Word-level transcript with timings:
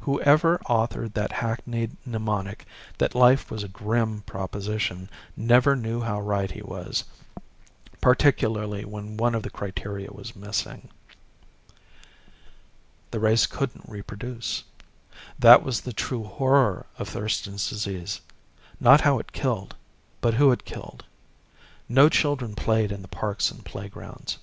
Whoever 0.00 0.56
had 0.66 0.66
authored 0.66 1.12
that 1.12 1.30
hackneyed 1.30 1.94
mnemonic 2.06 2.64
that 2.96 3.14
life 3.14 3.50
was 3.50 3.62
a 3.62 3.68
"grim" 3.68 4.22
proposition 4.22 5.10
never 5.36 5.76
knew 5.76 6.00
how 6.00 6.22
right 6.22 6.50
he 6.50 6.62
was, 6.62 7.04
particularly 8.00 8.86
when 8.86 9.18
one 9.18 9.34
of 9.34 9.42
the 9.42 9.50
criteria 9.50 10.10
was 10.10 10.34
missing. 10.34 10.88
The 13.10 13.20
race 13.20 13.44
couldn't 13.46 13.84
reproduce. 13.86 14.64
That 15.38 15.62
was 15.62 15.82
the 15.82 15.92
true 15.92 16.24
horror 16.24 16.86
of 16.98 17.10
Thurston's 17.10 17.68
Disease 17.68 18.22
not 18.80 19.02
how 19.02 19.18
it 19.18 19.32
killed, 19.32 19.76
but 20.22 20.32
who 20.32 20.50
it 20.50 20.64
killed. 20.64 21.04
No 21.90 22.08
children 22.08 22.54
played 22.54 22.90
in 22.90 23.02
the 23.02 23.08
parks 23.08 23.50
and 23.50 23.62
playgrounds. 23.62 24.38